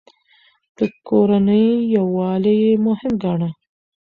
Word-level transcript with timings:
د 0.77 0.79
کورنۍ 1.07 1.67
يووالی 1.95 2.55
يې 2.63 2.73
مهم 2.85 3.11
ګاڼه. 3.23 3.49